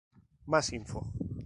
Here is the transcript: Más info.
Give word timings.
Más 0.47 0.73
info. 0.73 1.13